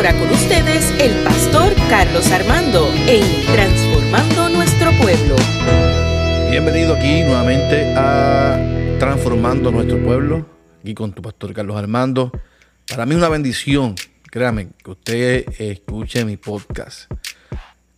ahora 0.00 0.18
con 0.18 0.30
ustedes 0.30 0.94
el 0.98 1.12
pastor 1.24 1.74
Carlos 1.90 2.32
Armando 2.32 2.90
en 3.06 3.22
Transformando 3.52 4.48
Nuestro 4.48 4.92
Pueblo. 4.92 5.36
Bienvenido 6.50 6.94
aquí 6.94 7.20
nuevamente 7.20 7.92
a 7.94 8.96
Transformando 8.98 9.70
Nuestro 9.70 10.02
Pueblo, 10.02 10.46
aquí 10.80 10.94
con 10.94 11.12
tu 11.12 11.20
pastor 11.20 11.52
Carlos 11.52 11.76
Armando. 11.76 12.32
Para 12.88 13.04
mí 13.04 13.10
es 13.12 13.18
una 13.18 13.28
bendición, 13.28 13.94
créame, 14.22 14.68
que 14.82 14.90
usted 14.90 15.44
escuche 15.58 16.24
mi 16.24 16.38
podcast. 16.38 17.12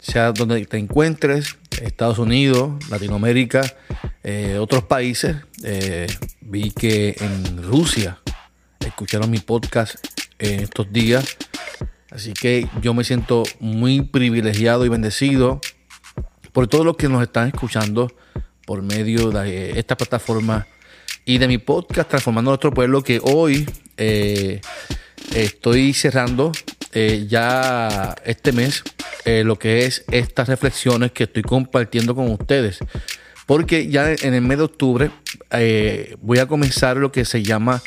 Sea 0.01 0.33
donde 0.33 0.67
te 0.67 0.79
encuentres, 0.79 1.57
Estados 1.81 2.19
Unidos, 2.19 2.85
Latinoamérica, 2.91 3.63
eh, 4.25 4.59
otros 4.61 4.83
países. 4.83 5.37
Eh, 5.63 6.09
vi 6.41 6.73
que 6.73 7.15
en 7.21 7.63
Rusia 7.63 8.19
escucharon 8.81 9.31
mi 9.31 9.39
podcast 9.39 10.05
en 10.41 10.59
estos 10.59 10.93
días. 10.93 11.37
Así 12.15 12.35
que 12.35 12.69
yo 12.83 12.93
me 12.93 13.05
siento 13.05 13.43
muy 13.59 14.03
privilegiado 14.03 14.85
y 14.85 14.91
bendecido 14.91 15.61
por 16.53 16.69
todos 16.69 16.85
los 16.85 16.97
que 16.99 17.09
nos 17.09 17.23
están 17.23 17.49
escuchando 17.49 18.13
por 18.67 18.83
medio 18.83 19.31
de 19.31 19.79
esta 19.79 19.97
plataforma 19.97 20.67
y 21.25 21.39
de 21.39 21.49
mi 21.49 21.57
podcast 21.57 22.11
Transformando 22.11 22.51
Nuestro 22.51 22.71
Pueblo 22.71 23.03
que 23.03 23.19
hoy 23.23 23.67
eh, 23.97 24.61
estoy 25.35 25.95
cerrando 25.95 26.53
eh, 26.93 27.27
ya 27.29 28.15
este 28.27 28.53
mes 28.53 28.83
eh, 29.25 29.43
lo 29.43 29.59
que 29.59 29.87
es 29.87 30.05
estas 30.11 30.49
reflexiones 30.49 31.13
que 31.13 31.25
estoy 31.25 31.43
compartiendo 31.43 32.15
con 32.15 32.31
ustedes. 32.31 32.81
Porque 33.47 33.89
ya 33.89 34.13
en 34.13 34.35
el 34.35 34.43
mes 34.43 34.59
de 34.59 34.65
octubre 34.65 35.11
voy 36.21 36.39
a 36.39 36.47
comenzar 36.47 36.99
lo 36.99 37.11
que 37.11 37.25
se 37.25 37.43
llama 37.43 37.83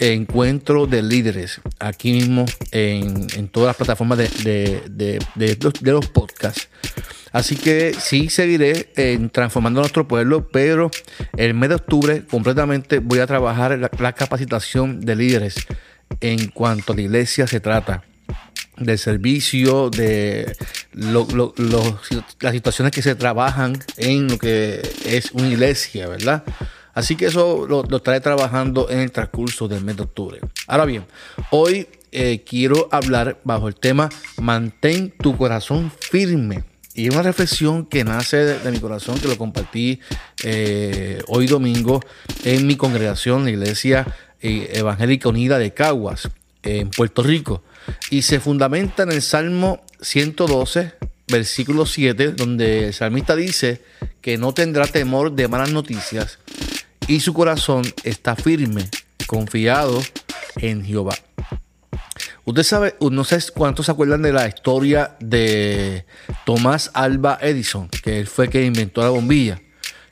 encuentro 0.00 0.86
de 0.86 1.02
líderes 1.02 1.60
aquí 1.78 2.12
mismo 2.12 2.46
en, 2.72 3.48
todas 3.48 3.68
las 3.68 3.76
plataformas 3.76 4.18
de, 4.18 5.18
los, 5.82 6.06
podcasts. 6.08 6.68
Así 7.32 7.54
que 7.54 7.94
sí 7.98 8.28
seguiré 8.28 8.90
en 8.96 9.30
transformando 9.30 9.80
nuestro 9.80 10.08
pueblo, 10.08 10.48
pero 10.48 10.90
el 11.36 11.54
mes 11.54 11.68
de 11.68 11.74
octubre 11.76 12.24
completamente 12.24 12.98
voy 12.98 13.20
a 13.20 13.26
trabajar 13.26 13.78
la, 13.78 13.90
la 13.98 14.12
capacitación 14.14 15.00
de 15.00 15.14
líderes 15.14 15.54
en 16.20 16.48
cuanto 16.48 16.92
a 16.92 16.96
la 16.96 17.02
iglesia 17.02 17.46
se 17.46 17.60
trata 17.60 18.02
del 18.80 18.98
servicio, 18.98 19.90
de 19.90 20.56
las 20.92 22.52
situaciones 22.52 22.92
que 22.92 23.02
se 23.02 23.14
trabajan 23.14 23.78
en 23.96 24.28
lo 24.28 24.38
que 24.38 24.80
es 25.04 25.30
una 25.32 25.48
iglesia, 25.48 26.08
¿verdad? 26.08 26.42
Así 26.94 27.16
que 27.16 27.26
eso 27.26 27.66
lo, 27.68 27.84
estaré 27.96 28.20
trabajando 28.20 28.88
en 28.90 29.00
el 29.00 29.12
transcurso 29.12 29.68
del 29.68 29.84
mes 29.84 29.96
de 29.96 30.02
octubre. 30.02 30.40
Ahora 30.66 30.84
bien, 30.84 31.04
hoy 31.50 31.86
eh, 32.12 32.42
quiero 32.46 32.88
hablar 32.90 33.40
bajo 33.44 33.68
el 33.68 33.76
tema 33.76 34.08
Mantén 34.38 35.10
tu 35.10 35.36
corazón 35.36 35.92
firme. 36.00 36.64
Y 36.94 37.06
es 37.06 37.14
una 37.14 37.22
reflexión 37.22 37.86
que 37.86 38.02
nace 38.02 38.36
de, 38.38 38.70
mi 38.70 38.80
corazón, 38.80 39.18
que 39.20 39.28
lo 39.28 39.38
compartí 39.38 40.00
eh, 40.42 41.22
hoy 41.28 41.46
domingo 41.46 42.00
en 42.44 42.66
mi 42.66 42.76
congregación, 42.76 43.44
la 43.44 43.50
Iglesia 43.50 44.06
eh, 44.42 44.72
Evangélica 44.74 45.28
Unida 45.28 45.58
de 45.58 45.72
Caguas, 45.72 46.28
en 46.64 46.90
Puerto 46.90 47.22
Rico. 47.22 47.62
Y 48.10 48.22
se 48.22 48.40
fundamenta 48.40 49.04
en 49.04 49.12
el 49.12 49.22
Salmo 49.22 49.82
112, 50.00 50.94
versículo 51.28 51.86
7, 51.86 52.32
donde 52.32 52.88
el 52.88 52.94
salmista 52.94 53.36
dice 53.36 53.82
que 54.20 54.36
no 54.36 54.52
tendrá 54.52 54.86
temor 54.86 55.32
de 55.32 55.48
malas 55.48 55.72
noticias 55.72 56.38
y 57.06 57.20
su 57.20 57.34
corazón 57.34 57.82
está 58.04 58.36
firme, 58.36 58.88
confiado 59.26 60.00
en 60.56 60.84
Jehová. 60.84 61.14
Usted 62.44 62.62
sabe, 62.62 62.94
no 63.00 63.24
sé 63.24 63.38
cuántos 63.54 63.86
se 63.86 63.92
acuerdan 63.92 64.22
de 64.22 64.32
la 64.32 64.48
historia 64.48 65.16
de 65.20 66.04
Tomás 66.44 66.90
Alba 66.94 67.38
Edison, 67.40 67.88
que 67.88 68.20
él 68.20 68.26
fue 68.26 68.48
quien 68.48 68.64
inventó 68.64 69.02
la 69.02 69.10
bombilla. 69.10 69.60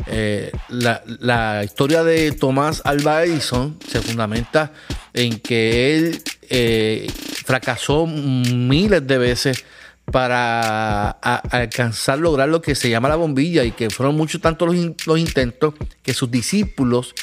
Eh, 0.07 0.53
la, 0.69 1.63
historia 1.65 2.05
de 2.05 2.31
Tomás 2.33 2.83
Alba 2.85 3.25
Edison 3.25 3.79
se 3.87 4.01
fundamenta 4.01 4.73
en 5.13 5.41
que 5.41 5.97
él 5.97 6.23
eh, 6.49 7.11
fracasó 7.45 8.07
miles 8.07 9.07
de 9.07 9.19
veces 9.19 9.65
para 10.11 11.11
alcanzar, 11.11 12.19
lograr 12.19 12.49
lo 12.49 12.63
que 12.63 12.75
se 12.75 12.89
llama 12.89 13.09
la 13.09 13.17
bombilla 13.17 13.65
y 13.65 13.73
que 13.73 13.91
fueron 13.91 14.17
muchos 14.17 14.41
tantos 14.41 14.75
los, 15.07 15.19
intentos 15.19 15.75
que 16.03 16.15
sus 16.15 16.31
discípulos 16.31 17.15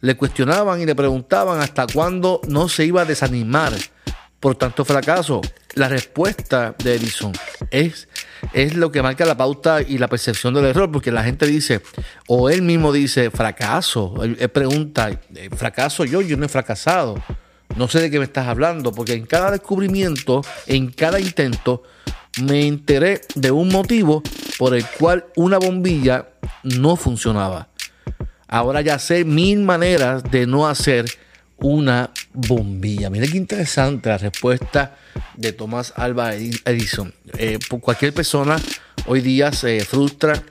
le 0.00 0.16
cuestionaban 0.16 0.80
y 0.80 0.86
le 0.86 0.94
preguntaban 0.94 1.60
hasta 1.60 1.86
cuándo 1.86 2.40
no 2.48 2.68
se 2.68 2.86
iba 2.86 3.02
a 3.02 3.04
desanimar 3.04 3.72
por 4.40 4.56
tanto 4.56 4.84
fracaso. 4.84 5.40
La 5.74 5.88
respuesta 5.88 6.74
de 6.78 6.96
Edison 6.96 7.32
es, 7.70 8.08
es 8.52 8.74
lo 8.74 8.92
que 8.92 9.02
marca 9.02 9.24
la 9.24 9.36
pauta 9.36 9.80
y 9.82 9.98
la 9.98 10.08
percepción 10.08 10.54
del 10.54 10.66
error, 10.66 10.92
porque 10.92 11.10
la 11.10 11.24
gente 11.24 11.46
dice, 11.46 11.80
o 12.28 12.50
él 12.50 12.62
mismo 12.62 12.92
dice, 12.92 13.30
fracaso. 13.30 14.22
Él, 14.22 14.36
pregunta, 14.50 15.10
eh, 15.34 15.50
¿fracaso 15.56 16.04
yo? 16.04 16.20
Yo 16.20 16.36
no 16.36 16.46
he 16.46 16.48
fracasado. 16.48 17.16
No 17.76 17.88
sé 17.88 18.00
de 18.00 18.10
qué 18.10 18.18
me 18.18 18.24
estás 18.24 18.46
hablando, 18.46 18.92
porque 18.92 19.14
en 19.14 19.26
cada 19.26 19.50
descubrimiento, 19.50 20.42
en 20.66 20.92
cada 20.92 21.18
intento, 21.18 21.82
me 22.42 22.66
enteré 22.66 23.20
de 23.34 23.50
un 23.50 23.68
motivo 23.68 24.22
por 24.58 24.74
el 24.74 24.84
cual 24.98 25.26
una 25.36 25.58
bombilla 25.58 26.28
no 26.62 26.96
funcionaba. 26.96 27.68
Ahora 28.48 28.80
ya 28.80 28.98
sé 28.98 29.24
mil 29.24 29.60
maneras 29.60 30.22
de 30.30 30.46
no 30.46 30.66
hacer 30.66 31.06
una 31.58 32.10
bombilla. 32.32 33.10
Mire 33.10 33.28
qué 33.28 33.36
interesante 33.36 34.08
la 34.08 34.18
respuesta 34.18 34.96
de 35.36 35.52
Tomás 35.52 35.92
Alba 35.96 36.34
Edison. 36.34 37.14
Eh, 37.38 37.58
cualquier 37.80 38.12
persona 38.12 38.56
hoy 39.06 39.20
día 39.20 39.52
se 39.52 39.80
frustra 39.84 40.42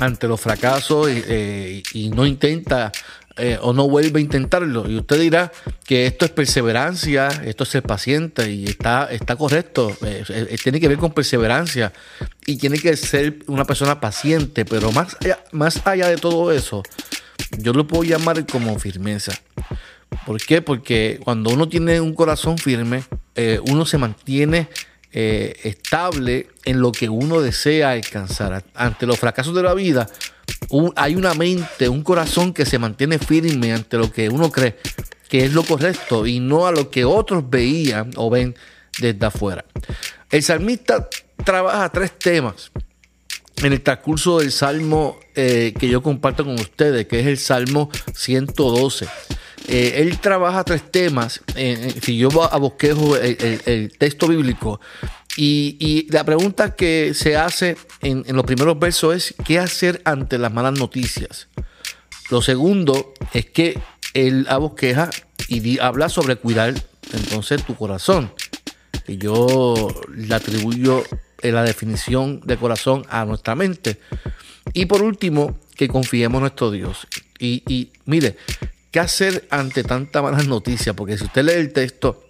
ante 0.00 0.26
los 0.26 0.40
fracasos 0.40 1.08
eh, 1.10 1.82
y 1.92 2.08
no 2.10 2.26
intenta 2.26 2.90
eh, 3.36 3.58
o 3.62 3.72
no 3.72 3.88
vuelve 3.88 4.18
a 4.18 4.22
intentarlo. 4.22 4.88
Y 4.88 4.98
usted 4.98 5.18
dirá 5.18 5.52
que 5.84 6.06
esto 6.06 6.26
es 6.26 6.30
perseverancia, 6.30 7.28
esto 7.44 7.64
es 7.64 7.70
ser 7.70 7.82
paciente 7.82 8.50
y 8.50 8.64
está, 8.64 9.06
está 9.10 9.36
correcto. 9.36 9.96
Eh, 10.04 10.56
tiene 10.62 10.80
que 10.80 10.88
ver 10.88 10.98
con 10.98 11.12
perseverancia 11.12 11.92
y 12.46 12.56
tiene 12.56 12.78
que 12.78 12.94
ser 12.96 13.38
una 13.46 13.64
persona 13.64 14.00
paciente, 14.00 14.64
pero 14.64 14.92
más 14.92 15.16
allá, 15.20 15.38
más 15.52 15.86
allá 15.86 16.08
de 16.08 16.16
todo 16.16 16.52
eso, 16.52 16.82
yo 17.58 17.72
lo 17.72 17.86
puedo 17.86 18.04
llamar 18.04 18.46
como 18.46 18.78
firmeza. 18.78 19.32
¿Por 20.26 20.40
qué? 20.42 20.60
Porque 20.60 21.18
cuando 21.24 21.50
uno 21.50 21.68
tiene 21.68 22.02
un 22.02 22.14
corazón 22.14 22.58
firme, 22.58 23.02
eh, 23.34 23.60
uno 23.66 23.86
se 23.86 23.98
mantiene 23.98 24.68
estable 25.14 26.48
en 26.64 26.80
lo 26.80 26.90
que 26.90 27.10
uno 27.10 27.42
desea 27.42 27.90
alcanzar. 27.90 28.64
Ante 28.74 29.04
los 29.04 29.18
fracasos 29.18 29.54
de 29.54 29.62
la 29.62 29.74
vida, 29.74 30.06
hay 30.96 31.14
una 31.14 31.34
mente, 31.34 31.88
un 31.88 32.02
corazón 32.02 32.52
que 32.52 32.64
se 32.64 32.78
mantiene 32.78 33.18
firme 33.18 33.72
ante 33.72 33.98
lo 33.98 34.10
que 34.10 34.28
uno 34.28 34.50
cree 34.50 34.76
que 35.32 35.46
es 35.46 35.54
lo 35.54 35.64
correcto 35.64 36.26
y 36.26 36.40
no 36.40 36.66
a 36.66 36.72
lo 36.72 36.90
que 36.90 37.06
otros 37.06 37.48
veían 37.48 38.10
o 38.16 38.28
ven 38.28 38.54
desde 39.00 39.24
afuera. 39.24 39.64
El 40.30 40.42
salmista 40.42 41.08
trabaja 41.42 41.88
tres 41.88 42.18
temas 42.18 42.70
en 43.62 43.72
el 43.72 43.80
transcurso 43.80 44.40
del 44.40 44.52
salmo 44.52 45.18
eh, 45.34 45.72
que 45.80 45.88
yo 45.88 46.02
comparto 46.02 46.44
con 46.44 46.52
ustedes, 46.56 47.06
que 47.06 47.20
es 47.20 47.26
el 47.26 47.38
salmo 47.38 47.90
112. 48.14 49.08
Eh, 49.68 49.94
él 49.96 50.18
trabaja 50.18 50.64
tres 50.64 50.92
temas. 50.92 51.40
Eh, 51.56 51.94
si 52.02 52.18
yo 52.18 52.28
abosquejo 52.52 53.16
el, 53.16 53.62
el 53.64 53.96
texto 53.96 54.28
bíblico, 54.28 54.82
y, 55.36 56.06
la 56.10 56.24
pregunta 56.24 56.74
que 56.74 57.14
se 57.14 57.36
hace 57.36 57.76
en, 58.00 58.24
los 58.28 58.44
primeros 58.44 58.78
versos 58.78 59.14
es, 59.14 59.34
¿qué 59.44 59.58
hacer 59.58 60.02
ante 60.04 60.38
las 60.38 60.52
malas 60.52 60.78
noticias? 60.78 61.48
Lo 62.30 62.42
segundo 62.42 63.14
es 63.32 63.46
que 63.46 63.78
él 64.14 64.46
abosqueja 64.48 65.10
y 65.48 65.78
habla 65.78 66.08
sobre 66.08 66.36
cuidar 66.36 66.74
entonces 67.12 67.64
tu 67.64 67.74
corazón. 67.76 68.32
Y 69.06 69.18
yo 69.18 69.88
le 70.14 70.34
atribuyo 70.34 71.02
la 71.42 71.62
definición 71.62 72.40
de 72.44 72.56
corazón 72.56 73.04
a 73.08 73.24
nuestra 73.24 73.54
mente. 73.54 73.98
Y 74.72 74.86
por 74.86 75.02
último, 75.02 75.58
que 75.74 75.88
confiemos 75.88 76.38
en 76.38 76.42
nuestro 76.42 76.70
Dios. 76.70 77.06
Y, 77.38 77.62
y 77.66 77.90
mire, 78.04 78.36
¿qué 78.90 79.00
hacer 79.00 79.46
ante 79.50 79.82
tanta 79.82 80.22
malas 80.22 80.46
noticias? 80.46 80.94
Porque 80.94 81.18
si 81.18 81.24
usted 81.24 81.44
lee 81.44 81.52
el 81.52 81.72
texto, 81.72 82.24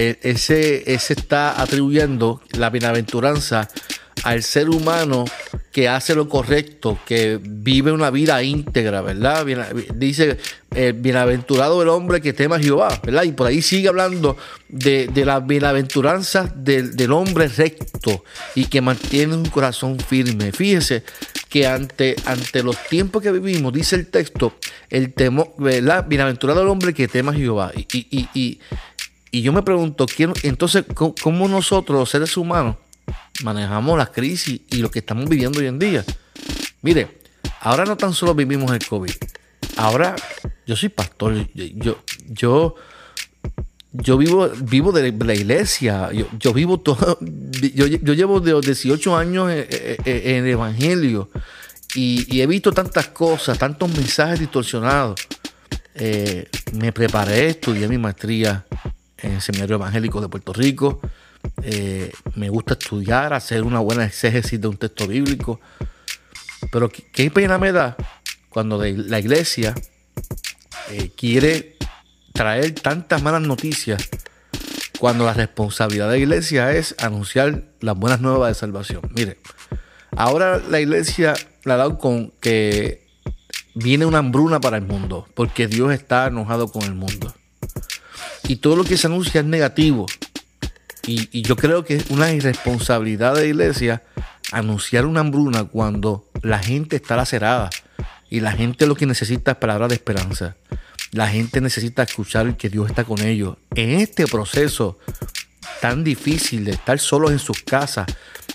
eh, 0.00 0.16
ese, 0.22 0.94
ese 0.94 1.14
está 1.14 1.60
atribuyendo 1.60 2.40
la 2.52 2.70
bienaventuranza 2.70 3.68
al 4.22 4.44
ser 4.44 4.70
humano 4.70 5.24
que 5.72 5.88
hace 5.88 6.14
lo 6.14 6.28
correcto, 6.28 7.00
que 7.04 7.40
vive 7.42 7.90
una 7.90 8.10
vida 8.10 8.40
íntegra, 8.44 9.00
¿verdad? 9.00 9.44
dice, 9.96 10.38
eh, 10.72 10.92
bienaventurado 10.96 11.82
el 11.82 11.88
hombre 11.88 12.20
que 12.20 12.32
tema 12.32 12.56
a 12.56 12.60
Jehová, 12.60 13.00
¿verdad? 13.02 13.24
Y 13.24 13.32
por 13.32 13.48
ahí 13.48 13.60
sigue 13.60 13.88
hablando 13.88 14.36
de, 14.68 15.08
de 15.08 15.24
las 15.24 15.44
bienaventuranzas 15.44 16.52
del, 16.54 16.94
del, 16.94 17.10
hombre 17.10 17.48
recto 17.48 18.22
y 18.54 18.66
que 18.66 18.80
mantiene 18.80 19.34
un 19.34 19.46
corazón 19.46 19.98
firme. 19.98 20.52
Fíjese 20.52 21.02
que 21.48 21.66
ante, 21.66 22.14
ante 22.24 22.62
los 22.62 22.76
tiempos 22.84 23.20
que 23.20 23.32
vivimos, 23.32 23.72
dice 23.72 23.96
el 23.96 24.06
texto, 24.06 24.54
el 24.90 25.12
temor, 25.12 25.54
¿verdad? 25.58 26.06
Bienaventurado 26.06 26.62
el 26.62 26.68
hombre 26.68 26.94
que 26.94 27.08
tema 27.08 27.32
a 27.32 27.34
Jehová. 27.34 27.72
y, 27.74 27.86
y, 27.90 28.06
y 28.10 28.28
Y 28.32 28.60
yo 29.32 29.52
me 29.52 29.62
pregunto, 29.62 30.06
¿quién, 30.06 30.32
entonces, 30.42 30.84
¿cómo 30.94 31.48
nosotros, 31.48 31.98
los 31.98 32.10
seres 32.10 32.36
humanos, 32.36 32.76
manejamos 33.42 33.98
la 33.98 34.06
crisis 34.06 34.60
y 34.70 34.76
lo 34.78 34.90
que 34.90 35.00
estamos 35.00 35.28
viviendo 35.28 35.60
hoy 35.60 35.66
en 35.66 35.78
día? 35.78 36.04
Mire, 36.82 37.20
ahora 37.60 37.84
no 37.84 37.96
tan 37.96 38.14
solo 38.14 38.34
vivimos 38.34 38.72
el 38.72 38.86
COVID, 38.86 39.12
ahora 39.76 40.16
yo 40.66 40.76
soy 40.76 40.88
pastor, 40.88 41.46
yo, 41.54 41.98
yo, 42.28 42.74
yo 43.92 44.16
vivo, 44.16 44.48
vivo 44.62 44.92
de 44.92 45.12
la 45.12 45.34
iglesia, 45.34 46.10
yo, 46.38 46.52
vivo 46.52 46.80
todo, 46.80 47.18
yo, 47.20 47.86
llevo 47.86 48.40
de 48.40 48.52
los 48.52 48.64
18 48.64 49.16
años 49.16 49.50
en, 49.50 50.06
el 50.06 50.46
Evangelio 50.46 51.30
y, 51.94 52.40
he 52.40 52.46
visto 52.46 52.72
tantas 52.72 53.08
cosas, 53.08 53.58
tantos 53.58 53.90
mensajes 53.94 54.40
distorsionados. 54.40 55.20
Eh, 56.00 56.48
me 56.74 56.92
preparé, 56.92 57.48
estudié 57.48 57.88
mi 57.88 57.98
maestría 57.98 58.64
en 59.22 59.32
el 59.32 59.40
Seminario 59.40 59.76
Evangélico 59.76 60.20
de 60.20 60.28
Puerto 60.28 60.52
Rico. 60.52 61.00
Eh, 61.62 62.12
me 62.34 62.48
gusta 62.48 62.74
estudiar, 62.74 63.32
hacer 63.32 63.62
una 63.62 63.80
buena 63.80 64.04
exégesis 64.04 64.60
de 64.60 64.68
un 64.68 64.76
texto 64.76 65.06
bíblico. 65.06 65.60
Pero 66.70 66.88
qué, 66.90 67.30
pena 67.30 67.58
me 67.58 67.72
da 67.72 67.96
cuando 68.48 68.82
la 68.82 69.18
iglesia 69.18 69.74
eh, 70.90 71.10
quiere 71.16 71.76
traer 72.32 72.72
tantas 72.72 73.22
malas 73.22 73.42
noticias 73.42 74.08
cuando 74.98 75.24
la 75.24 75.32
responsabilidad 75.32 76.06
de 76.06 76.12
la 76.12 76.18
iglesia 76.18 76.72
es 76.72 76.94
anunciar 76.98 77.64
las 77.80 77.96
buenas 77.96 78.20
nuevas 78.20 78.48
de 78.48 78.54
salvación. 78.54 79.02
Mire, 79.14 79.38
ahora 80.16 80.58
la 80.58 80.80
iglesia 80.80 81.34
la 81.64 81.76
dado 81.76 81.98
con 81.98 82.32
que 82.40 83.06
viene 83.74 84.06
una 84.06 84.18
hambruna 84.18 84.60
para 84.60 84.76
el 84.76 84.84
mundo, 84.84 85.28
porque 85.34 85.68
Dios 85.68 85.92
está 85.92 86.26
enojado 86.26 86.68
con 86.68 86.82
el 86.82 86.94
mundo 86.94 87.32
y 88.46 88.56
todo 88.56 88.76
lo 88.76 88.84
que 88.84 88.96
se 88.96 89.06
anuncia 89.06 89.40
es 89.40 89.46
negativo. 89.46 90.06
Y, 91.06 91.42
yo 91.42 91.56
creo 91.56 91.84
que 91.84 91.96
es 91.96 92.10
una 92.10 92.32
irresponsabilidad 92.32 93.34
de 93.34 93.40
la 93.40 93.46
iglesia 93.46 94.02
anunciar 94.52 95.06
una 95.06 95.20
hambruna 95.20 95.64
cuando 95.64 96.28
la 96.42 96.58
gente 96.58 96.96
está 96.96 97.16
lacerada 97.16 97.70
y 98.28 98.40
la 98.40 98.52
gente 98.52 98.86
lo 98.86 98.94
que 98.94 99.06
necesita 99.06 99.52
es 99.52 99.56
palabras 99.56 99.88
de 99.88 99.94
esperanza. 99.94 100.56
La 101.12 101.28
gente 101.28 101.62
necesita 101.62 102.02
escuchar 102.02 102.56
que 102.58 102.68
Dios 102.68 102.90
está 102.90 103.04
con 103.04 103.22
ellos. 103.22 103.56
En 103.74 103.90
este 103.90 104.26
proceso 104.26 104.98
tan 105.80 106.04
difícil 106.04 106.66
de 106.66 106.72
estar 106.72 106.98
solos 106.98 107.30
en 107.30 107.38
sus 107.38 107.62
casas, 107.62 108.06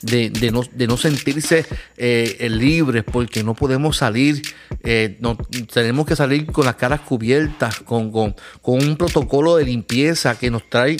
de, 0.03 0.87
no, 0.87 0.97
sentirse 0.97 1.65
eh, 1.97 2.47
libres 2.49 3.03
porque 3.03 3.43
no 3.43 3.55
podemos 3.55 3.97
salir, 3.97 4.41
eh, 4.83 5.17
no, 5.19 5.37
tenemos 5.73 6.05
que 6.05 6.15
salir 6.15 6.45
con 6.45 6.65
las 6.65 6.75
caras 6.75 7.01
cubiertas, 7.01 7.79
con, 7.79 8.11
con, 8.11 8.35
un 8.63 8.97
protocolo 8.97 9.55
de 9.55 9.65
limpieza 9.65 10.37
que 10.37 10.51
nos 10.51 10.69
trae, 10.69 10.97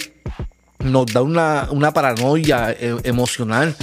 nos 0.80 1.06
da 1.08 1.22
una, 1.22 1.68
una 1.72 1.92
paranoia 1.92 2.72
eh, 2.72 2.96
emocional. 3.04 3.76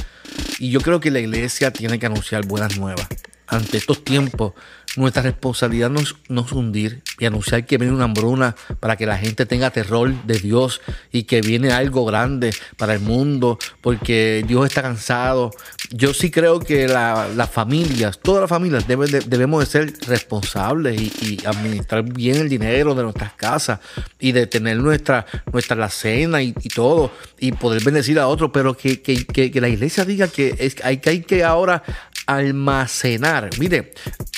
Y 0.59 0.71
yo 0.71 0.81
creo 0.81 1.01
que 1.01 1.11
la 1.11 1.21
iglesia 1.21 1.71
tiene 1.71 1.99
que 1.99 2.07
anunciar 2.07 2.47
buenas 2.47 2.79
nuevas 2.79 3.07
ante 3.47 3.77
estos 3.77 4.05
tiempos 4.05 4.55
nuestra 4.97 5.23
responsabilidad 5.23 5.91
no 5.91 6.01
es, 6.01 6.15
hundir 6.53 7.03
y 7.19 7.27
anunciar 7.27 7.65
que 7.65 7.79
viene 7.79 7.95
una 7.95 8.05
hambruna 8.05 8.57
para 8.81 8.97
que 8.97 9.07
la 9.07 9.19
gente 9.19 9.47
tenga 9.47 9.71
terror 9.71 10.13
de 10.25 10.39
Dios 10.39 10.81
y 11.13 11.25
que 11.25 11.41
viene 11.41 11.71
algo 11.73 12.05
grande 12.05 12.53
para 12.77 12.95
el 12.95 13.01
mundo 13.01 13.59
porque 13.81 14.45
Dios 14.47 14.67
está 14.67 14.83
cansado. 14.83 15.51
Yo 15.91 16.15
sí 16.15 16.31
creo 16.31 16.61
que 16.61 16.89
las 16.89 17.51
familias, 17.51 18.19
todas 18.21 18.43
las 18.43 18.51
familias 18.51 18.87
debemos 18.87 19.61
de 19.61 19.67
ser 19.67 19.93
responsables 20.07 21.01
y, 21.01 21.39
administrar 21.47 22.03
bien 22.03 22.37
el 22.37 22.49
dinero 22.49 22.95
de 22.95 23.03
nuestras 23.03 23.33
casas 23.33 23.81
y 24.19 24.33
de 24.33 24.47
tener 24.47 24.77
nuestra, 24.77 25.27
nuestra 25.53 25.77
la 25.77 25.89
cena 25.89 26.43
y, 26.43 26.53
todo 26.53 27.11
y 27.39 27.53
poder 27.53 27.83
bendecir 27.83 28.19
a 28.19 28.27
otros, 28.29 28.51
pero 28.53 28.77
que, 28.77 29.01
que, 29.01 29.61
la 29.61 29.69
iglesia 29.69 30.05
diga 30.05 30.29
que, 30.29 30.55
es, 30.59 30.77
hay, 30.85 30.99
que 30.99 31.11
hay 31.11 31.21
que 31.23 31.45
ahora 31.45 31.83
almacenar. 32.27 33.51
Mire, 33.59 33.93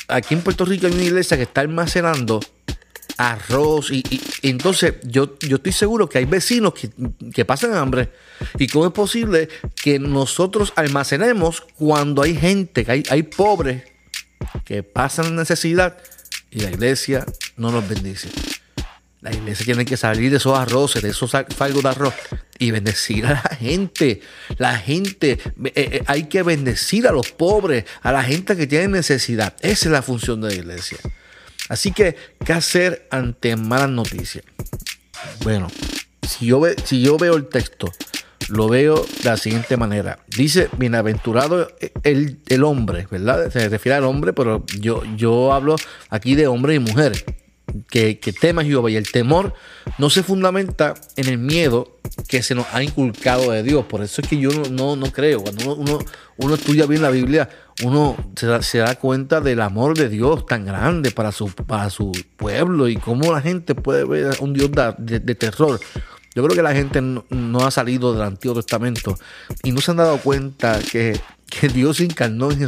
aquí 0.08 0.34
en 0.34 0.43
Puerto 0.43 0.64
Rico 0.64 0.87
hay 0.87 0.93
una 0.93 1.02
iglesia 1.02 1.37
que 1.37 1.44
está 1.44 1.61
almacenando 1.61 2.40
arroz 3.19 3.90
y, 3.90 4.02
entonces 4.43 4.94
yo, 5.05 5.38
yo 5.40 5.56
estoy 5.56 5.73
seguro 5.73 6.08
que 6.08 6.19
hay 6.19 6.25
vecinos 6.25 6.73
que, 6.75 7.44
pasan 7.44 7.75
hambre 7.75 8.11
y 8.58 8.67
cómo 8.67 8.87
es 8.87 8.93
posible 8.93 9.49
que 9.82 9.99
nosotros 9.99 10.73
almacenemos 10.76 11.61
cuando 11.61 12.23
hay 12.23 12.37
gente, 12.37 12.84
que 12.84 12.93
hay, 12.93 13.02
hay 13.11 13.23
pobres 13.23 13.84
que 14.64 14.82
pasan 14.82 15.37
necesidad 15.37 15.99
y 16.50 16.61
la 16.61 16.70
iglesia 16.70 17.25
no 17.56 17.70
nos 17.70 17.88
bendice. 17.88 18.29
La 19.20 19.32
iglesia 19.32 19.64
tiene 19.64 19.84
que 19.84 19.96
salir 19.96 20.31
de 20.31 20.38
esos 20.38 20.58
arroces, 20.58 21.02
de 21.02 21.11
esos 21.11 21.31
falgos 21.31 21.82
de 21.82 21.88
arroz 21.88 22.14
y 22.62 22.70
bendecir 22.70 23.26
a 23.26 23.32
la 23.32 23.56
gente. 23.56 24.20
La 24.56 24.79
gente, 24.79 25.32
eh, 25.32 25.73
eh, 25.75 26.03
hay 26.06 26.25
que 26.25 26.44
bendecir 26.44 27.09
a 27.09 27.12
los 27.12 27.32
pobres, 27.32 27.85
a 28.03 28.12
la 28.12 28.23
gente 28.23 28.56
que 28.56 28.69
tiene 28.69 28.87
necesidad. 28.88 29.55
Esa 29.61 29.88
es 29.88 29.93
la 29.93 30.03
función 30.03 30.41
de 30.41 30.49
la 30.49 30.55
iglesia. 30.55 30.99
Así 31.69 31.91
que, 31.91 32.14
¿qué 32.44 32.53
hacer 32.53 33.09
ante 33.11 33.56
malas 33.56 33.91
noticias? 33.91 34.44
Bueno, 35.43 35.69
si 36.23 36.47
yo, 36.47 36.61
veo 37.19 37.35
el 37.35 37.49
texto, 37.49 37.91
lo 38.49 38.69
veo 38.69 39.05
de 39.23 39.31
la 39.31 39.37
siguiente 39.37 39.76
manera. 39.76 40.20
Dice, 40.29 40.69
bienaventurado 40.76 41.69
el, 42.05 42.38
el 42.47 42.62
hombre, 42.62 43.08
¿verdad? 43.11 43.50
Se 43.50 43.69
refiere 43.69 43.97
al 43.97 44.05
hombre, 44.05 44.32
pero 44.32 44.65
yo, 44.79 45.03
yo 45.17 45.53
hablo 45.53 45.75
aquí 46.11 46.37
de 46.37 46.47
hombre 46.47 46.76
y 46.76 46.79
mujer 46.79 47.25
que, 47.91 48.19
que 48.19 48.33
tema 48.33 48.65
Jehová 48.65 48.91
y 48.91 48.97
el 48.97 49.11
temor 49.11 49.55
no 49.99 50.11
se 50.11 50.23
fundamenta 50.23 50.95
en 51.17 51.29
el 51.29 51.39
miedo 51.39 51.99
que 52.29 52.43
se 52.43 52.55
nos 52.55 52.67
ha 52.73 52.83
inculcado 52.83 53.51
de 53.53 53.63
Dios. 53.63 53.85
Por 53.87 54.03
eso 54.03 54.23
es 54.23 54.29
que 54.29 54.39
yo 54.39 54.51
no, 54.71 54.97
no, 54.97 55.13
creo. 55.13 55.43
Cuando 55.43 55.75
uno, 55.75 55.99
uno, 56.37 56.55
estudia 56.55 56.87
bien 56.87 57.03
la 57.03 57.11
Biblia, 57.11 57.49
uno 57.83 58.17
se 58.37 58.79
da, 58.79 58.95
cuenta 58.97 59.41
del 59.41 59.61
amor 59.61 59.97
de 59.97 60.09
Dios 60.09 60.47
tan 60.47 60.65
grande 60.65 61.11
para 61.11 61.33
su, 61.33 61.49
para 61.49 61.91
su 61.91 62.13
pueblo 62.37 62.89
y 62.89 62.97
cómo 62.97 63.33
la 63.33 63.41
gente 63.41 63.75
puede 63.75 64.05
ver 64.05 64.37
un 64.41 64.53
Dios 64.53 64.71
de, 64.99 65.35
terror. 65.35 65.81
Yo 66.35 66.43
creo 66.43 66.57
que 66.57 66.63
la 66.63 66.73
gente 66.73 67.01
no, 67.03 67.67
ha 67.67 67.71
salido 67.71 68.15
del 68.15 68.23
Antiguo 68.23 68.57
Testamento 68.57 69.19
y 69.63 69.73
no 69.73 69.81
se 69.81 69.91
han 69.91 69.99
dado 69.99 70.19
cuenta 70.19 70.79
que 70.81 71.21
que 71.61 71.69
Dios 71.69 72.01
encarnó 72.01 72.51
en 72.51 72.59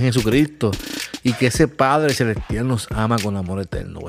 Jesucristo, 0.00 0.70
y 1.22 1.32
que 1.32 1.48
ese 1.48 1.66
Padre 1.66 2.14
Celestial 2.14 2.68
nos 2.68 2.86
ama 2.92 3.16
con 3.18 3.36
amor 3.36 3.60
eterno. 3.60 4.00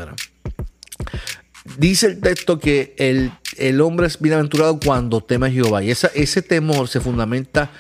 Dice 1.77 2.07
el 2.07 2.21
texto 2.21 2.59
que 2.59 2.95
el, 2.97 3.31
el, 3.57 3.81
hombre 3.81 4.07
es 4.07 4.19
bienaventurado 4.19 4.79
cuando 4.79 5.21
teme 5.21 5.47
a 5.47 5.51
Jehová. 5.51 5.83
Y 5.83 5.91
esa, 5.91 6.07
ese 6.15 6.41
temor 6.41 6.87
se 6.87 6.99
fundamenta 6.99 7.71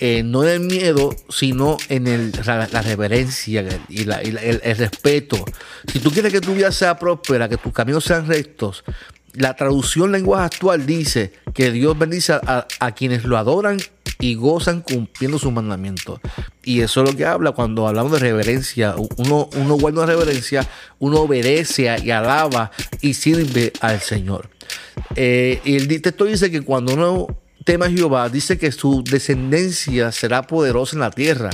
eh, 0.00 0.22
no 0.22 0.44
en 0.44 0.50
el 0.50 0.60
miedo, 0.60 1.14
sino 1.28 1.76
en 1.88 2.06
el, 2.06 2.32
la, 2.44 2.82
reverencia 2.82 3.64
y, 3.88 4.02
el, 4.02 4.38
el, 4.62 4.76
respeto. 4.76 5.44
Si 5.92 5.98
tú 5.98 6.12
quieres 6.12 6.32
que 6.32 6.40
tu 6.40 6.54
vida 6.54 6.70
sea 6.70 6.98
próspera, 6.98 7.48
que 7.48 7.56
tus 7.56 7.72
caminos 7.72 8.04
sean 8.04 8.26
rectos, 8.26 8.84
la 9.34 9.54
traducción 9.54 10.12
lenguaje 10.12 10.44
actual 10.44 10.86
dice 10.86 11.32
que 11.54 11.70
Dios 11.70 11.98
bendice 11.98 12.34
a, 12.34 12.92
quienes 12.96 13.24
lo 13.24 13.36
adoran 13.36 13.78
y 14.20 14.34
gozan 14.34 14.80
cumpliendo 14.82 15.38
sus 15.38 15.52
mandamientos. 15.52 16.20
Y 16.64 16.80
eso 16.80 17.02
es 17.02 17.10
lo 17.10 17.16
que 17.16 17.24
habla 17.24 17.52
cuando 17.52 17.86
hablamos 17.86 18.12
de 18.12 18.18
reverencia. 18.18 18.94
Uno, 19.16 19.48
uno 19.56 19.74
guarda 19.74 20.06
reverencia, 20.06 20.66
uno 20.98 21.20
obedece 21.20 21.94
y 22.02 22.10
alaba 22.10 22.70
y 23.00 23.14
sirve 23.14 23.72
al 23.80 24.00
Señor. 24.00 24.50
Eh, 25.14 25.60
y 25.64 25.76
el 25.76 26.02
texto 26.02 26.24
dice 26.24 26.50
que 26.50 26.62
cuando 26.62 26.94
uno 26.94 27.28
tema 27.68 27.90
Jehová, 27.90 28.30
dice 28.30 28.56
que 28.56 28.72
su 28.72 29.04
descendencia 29.04 30.10
será 30.10 30.40
poderosa 30.40 30.96
en 30.96 31.00
la 31.00 31.10
tierra 31.10 31.50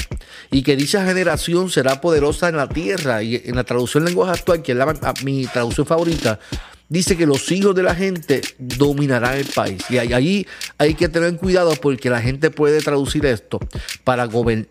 y 0.49 0.63
que 0.63 0.77
dicha 0.77 1.05
generación 1.05 1.71
será 1.71 2.01
poderosa 2.01 2.49
en 2.49 2.57
la 2.57 2.69
tierra. 2.69 3.21
Y 3.25 3.43
en 3.45 3.57
la 3.57 3.65
traducción 3.65 4.05
lenguaje 4.05 4.31
actual, 4.31 4.63
que 4.63 4.71
es 4.71 5.25
mi 5.25 5.45
traducción 5.47 5.85
favorita, 5.85 6.39
dice 6.89 7.17
que 7.17 7.27
los 7.27 7.51
hijos 7.51 7.75
de 7.75 7.83
la 7.83 7.97
gente 7.97 8.43
dominarán 8.59 9.39
el 9.39 9.47
país. 9.47 9.83
Y 9.91 9.99
ahí 9.99 10.47
hay 10.79 10.95
que 10.95 11.09
tener 11.09 11.35
cuidado 11.37 11.75
porque 11.83 12.11
la 12.11 12.21
gente 12.21 12.53
puede 12.53 12.81
traducir 12.81 13.27
esto 13.27 13.59
para, 14.05 14.29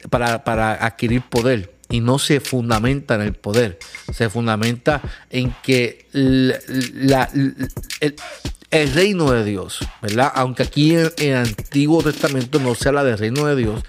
para, 0.09 0.45
para 0.45 0.85
adquirir 0.85 1.23
poder 1.23 1.73
y 1.93 1.99
no 1.99 2.17
se 2.19 2.39
fundamenta 2.39 3.15
en 3.15 3.21
el 3.21 3.33
poder, 3.33 3.77
se 4.11 4.27
fundamenta 4.27 5.01
en 5.29 5.53
que 5.61 6.07
el, 6.13 6.55
reino 8.93 9.31
de 9.31 9.43
Dios, 9.43 9.79
¿verdad? 10.01 10.31
Aunque 10.35 10.63
aquí 10.63 10.95
en, 10.95 11.11
el 11.17 11.35
Antiguo 11.35 12.01
Testamento 12.01 12.59
no 12.59 12.75
se 12.75 12.89
habla 12.89 13.03
del 13.03 13.17
reino 13.17 13.45
de 13.45 13.55
Dios, 13.55 13.83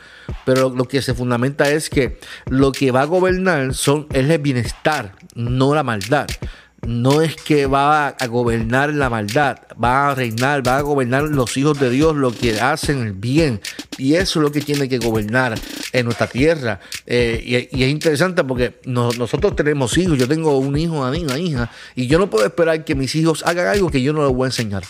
pero 0.45 0.71
lo 0.71 0.85
que 0.85 1.03
se 1.03 1.15
fundamenta 1.15 1.71
es 1.71 1.89
que 1.89 2.19
lo 2.47 2.73
que 2.73 2.91
va 2.91 3.03
a 3.03 3.07
gobernar 3.07 3.75
son, 3.75 4.07
es 4.13 4.29
el 4.29 4.39
bienestar, 4.39 5.17
no 5.35 5.75
la 5.75 5.83
maldad 5.83 6.27
no 6.87 7.21
es 7.23 7.37
que 7.37 7.67
va 7.67 8.09
a 8.09 8.27
gobernar 8.27 8.93
la 8.93 9.11
maldad, 9.11 9.59
va 9.83 10.11
a 10.11 10.15
reinar, 10.15 10.67
va 10.67 10.79
a 10.79 10.81
gobernar 10.81 11.25
los 11.25 11.57
hijos 11.57 11.79
de 11.79 11.91
Dios, 11.91 12.15
lo 12.17 12.33
que 12.33 12.61
hacen 12.61 13.03
el 13.03 13.13
bien. 13.13 13.61
Y 13.99 14.15
eso 14.15 14.41
es 14.41 14.43
lo 14.43 14.53
que 14.53 14.61
tiene 14.61 14.89
que 14.89 14.99
gobernar 14.99 15.59
en 15.93 16.05
nuestra 16.05 16.27
tierra. 16.27 16.81
Eh, 17.07 17.69
y, 17.73 17.83
es 17.83 17.91
interesante 17.91 18.45
porque 18.45 18.81
nosotros 18.85 19.57
tenemos 19.57 19.97
hijos, 19.99 20.19
yo 20.19 20.29
tengo 20.29 20.59
un 20.59 20.77
hijo, 20.77 21.05
a 21.05 21.11
mí, 21.11 21.23
una 21.23 21.39
hija, 21.39 21.71
y 21.95 22.07
yo 22.07 22.19
no 22.19 22.29
puedo 22.29 22.45
esperar 22.45 22.85
que 22.85 22.95
mis 22.95 23.15
hijos 23.15 23.45
hagan 23.47 23.67
algo 23.67 23.91
que 23.91 24.03
yo 24.03 24.13
no 24.13 24.27
les 24.27 24.35
voy 24.35 24.45
a 24.45 24.49
enseñar. 24.49 24.83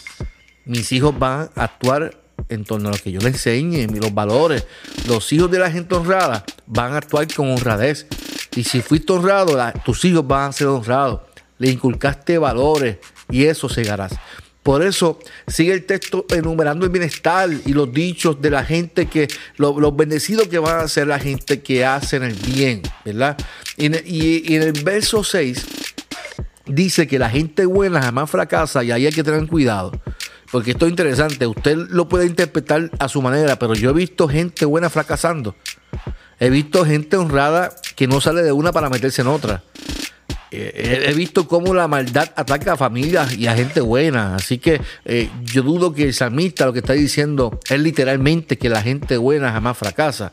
Mis 0.65 0.91
hijos 0.93 1.19
van 1.19 1.51
a 1.55 1.65
actuar 1.65 2.17
en 2.49 2.65
torno 2.65 2.89
a 2.89 2.93
lo 2.93 2.99
que 2.99 3.13
yo 3.13 3.21
les 3.21 3.35
enseñe, 3.35 3.87
los 3.87 4.15
valores. 4.15 4.67
Los 5.07 5.33
hijos 5.33 5.51
de 5.51 5.59
la 5.59 5.71
gente 5.71 5.95
honrada 5.95 6.45
van 6.67 6.95
a 6.95 6.99
actuar 6.99 7.27
con 7.35 7.51
honradez. 7.51 8.07
Y 8.57 8.65
si 8.65 8.81
fuiste 8.81 9.13
honrado, 9.13 9.57
tus 9.85 10.05
hijos 10.05 10.27
van 10.27 10.51
a 10.51 10.53
ser 10.53 10.69
honrados. 10.69 11.21
Le 11.59 11.71
inculcaste 11.71 12.39
valores 12.39 12.99
y 13.31 13.45
eso 13.45 13.69
segarás. 13.69 14.13
Por 14.63 14.83
eso 14.83 15.19
sigue 15.47 15.75
el 15.75 15.85
texto 15.85 16.25
enumerando 16.31 16.87
el 16.87 16.91
bienestar 16.91 17.51
y 17.67 17.75
los 17.75 17.93
dichos 17.93 18.41
de 18.41 18.51
la 18.51 18.65
gente 18.65 19.07
que, 19.07 19.29
los 19.59 19.95
bendecidos 19.95 20.49
que 20.49 20.59
van 20.59 20.81
a 20.81 20.89
ser 20.89 21.07
la 21.07 21.19
gente 21.19 21.61
que 21.61 21.85
hacen 21.85 22.23
el 22.23 22.33
bien, 22.33 22.81
¿verdad? 23.05 23.37
Y, 23.77 23.87
y 23.87 24.57
en 24.57 24.63
el 24.63 24.73
verso 24.83 25.23
6 25.23 25.67
dice 26.65 27.07
que 27.07 27.19
la 27.19 27.29
gente 27.29 27.67
buena 27.67 28.01
jamás 28.01 28.31
fracasa 28.31 28.83
y 28.83 28.91
ahí 28.91 29.05
hay 29.05 29.13
que 29.13 29.23
tener 29.23 29.47
cuidado. 29.47 29.93
Porque 30.51 30.71
esto 30.71 30.87
es 30.87 30.91
interesante, 30.91 31.47
usted 31.47 31.77
lo 31.77 32.09
puede 32.09 32.27
interpretar 32.27 32.91
a 32.99 33.09
su 33.09 33.21
manera, 33.21 33.59
pero 33.59 33.75
yo 33.75 33.91
he 33.91 33.93
visto 33.93 34.29
gente 34.29 34.65
buena 34.65 34.89
fracasando. 34.89 35.57
He 36.41 36.49
visto 36.49 36.85
gente 36.85 37.17
honrada 37.17 37.75
que 37.97 38.07
no 38.07 38.21
sale 38.21 38.43
de 38.43 38.53
una 38.53 38.73
para 38.73 38.89
meterse 38.89 39.23
en 39.23 39.29
otra. 39.29 39.63
Eh, 40.57 41.05
he 41.09 41.15
visto 41.15 41.49
cómo 41.49 41.75
la 41.75 41.89
maldad 41.89 42.31
ataca 42.37 42.75
a 42.75 42.77
familias 42.77 43.37
y 43.37 43.47
a 43.47 43.55
gente 43.55 43.81
buena. 43.81 44.37
Así 44.37 44.59
que 44.59 44.81
eh, 45.05 45.29
yo 45.43 45.63
dudo 45.63 45.93
que 45.93 46.05
el 46.05 46.15
salmista 46.15 46.67
lo 46.67 46.73
que 46.73 46.79
está 46.79 46.93
diciendo 46.93 47.59
es 47.69 47.81
literalmente 47.81 48.57
que 48.59 48.69
la 48.69 48.83
gente 48.83 49.17
buena 49.17 49.53
jamás 49.53 49.77
fracasa. 49.77 50.33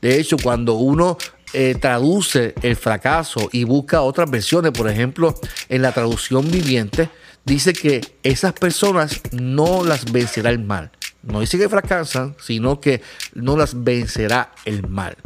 De 0.00 0.18
hecho, 0.18 0.36
cuando 0.42 0.74
uno 0.74 1.16
eh, 1.52 1.76
traduce 1.80 2.54
el 2.62 2.76
fracaso 2.76 3.48
y 3.52 3.64
busca 3.64 4.02
otras 4.02 4.30
versiones, 4.30 4.72
por 4.72 4.88
ejemplo, 4.88 5.34
en 5.68 5.82
la 5.82 5.92
traducción 5.92 6.50
viviente, 6.50 7.08
dice 7.44 7.72
que 7.72 8.00
esas 8.22 8.52
personas 8.52 9.20
no 9.32 9.84
las 9.84 10.10
vencerá 10.10 10.50
el 10.50 10.58
mal. 10.58 10.90
No 11.22 11.40
dice 11.40 11.56
que 11.56 11.68
fracasan, 11.68 12.34
sino 12.40 12.80
que 12.80 13.00
no 13.34 13.56
las 13.56 13.84
vencerá 13.84 14.52
el 14.64 14.88
mal. 14.88 15.16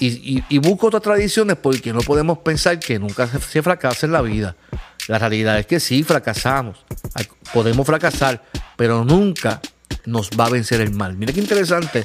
Y, 0.00 0.58
busco 0.58 0.88
otras 0.88 1.02
tradiciones 1.02 1.56
porque 1.56 1.92
no 1.92 2.00
podemos 2.00 2.38
pensar 2.38 2.78
que 2.78 2.98
nunca 2.98 3.26
se, 3.26 3.62
fracasa 3.62 4.06
en 4.06 4.12
la 4.12 4.22
vida. 4.22 4.56
La 5.06 5.18
realidad 5.18 5.58
es 5.58 5.66
que 5.66 5.80
sí, 5.80 6.02
fracasamos. 6.02 6.84
Podemos 7.52 7.86
fracasar, 7.86 8.44
pero 8.76 9.04
nunca 9.04 9.60
nos 10.06 10.30
va 10.30 10.46
a 10.46 10.50
vencer 10.50 10.80
el 10.80 10.92
mal. 10.92 11.16
Mira 11.16 11.32
qué 11.32 11.40
interesante. 11.40 12.04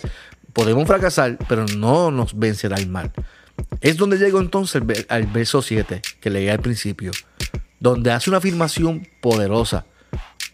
Podemos 0.53 0.87
fracasar, 0.87 1.37
pero 1.49 1.65
no 1.65 2.11
nos 2.11 2.37
vencerá 2.37 2.77
el 2.77 2.87
mal. 2.87 3.11
Es 3.81 3.97
donde 3.97 4.17
llego 4.17 4.39
entonces 4.39 4.81
al 5.09 5.27
verso 5.27 5.61
7 5.61 6.01
que 6.21 6.29
leí 6.29 6.49
al 6.49 6.59
principio, 6.59 7.11
donde 7.79 8.11
hace 8.11 8.29
una 8.29 8.37
afirmación 8.37 9.07
poderosa. 9.21 9.85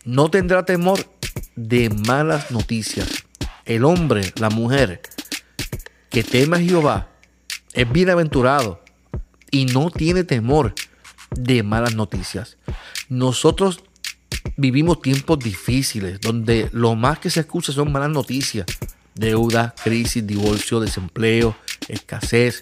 No 0.05 0.31
tendrá 0.31 0.65
temor 0.65 1.05
de 1.67 1.89
malas 1.89 2.51
noticias. 2.51 3.25
El 3.65 3.83
hombre, 3.83 4.33
la 4.37 4.49
mujer, 4.49 5.01
que 6.09 6.23
teme 6.23 6.57
a 6.57 6.59
Jehová, 6.59 7.09
es 7.73 7.91
bienaventurado 7.91 8.81
y 9.51 9.65
no 9.65 9.91
tiene 9.91 10.23
temor 10.23 10.73
de 11.31 11.61
malas 11.63 11.95
noticias. 11.95 12.57
Nosotros 13.09 13.83
vivimos 14.55 15.01
tiempos 15.01 15.39
difíciles 15.39 16.21
donde 16.21 16.69
lo 16.71 16.95
más 16.95 17.19
que 17.19 17.29
se 17.29 17.41
escucha 17.41 17.73
son 17.73 17.91
malas 17.91 18.09
noticias. 18.09 18.65
Deuda, 19.13 19.75
crisis, 19.83 20.25
divorcio, 20.25 20.79
desempleo, 20.79 21.57
escasez, 21.89 22.61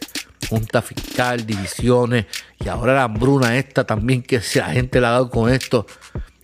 junta 0.50 0.82
fiscal, 0.82 1.46
divisiones 1.46 2.26
y 2.60 2.68
ahora 2.68 2.96
la 2.96 3.04
hambruna 3.04 3.58
esta 3.58 3.86
también 3.86 4.24
que 4.24 4.42
la 4.56 4.72
gente 4.72 5.00
la 5.00 5.10
ha 5.10 5.12
dado 5.12 5.30
con 5.30 5.52
esto. 5.54 5.86